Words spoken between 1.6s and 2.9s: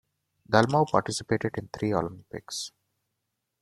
three Olympics.